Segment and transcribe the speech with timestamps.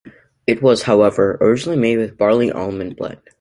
[0.47, 3.19] It was, however, originally made with a barley-almond blend.